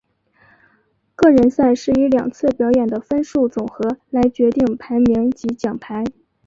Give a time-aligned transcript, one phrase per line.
[1.15, 6.03] 个人赛是以两次表演的分数总和来决定排名及奖牌。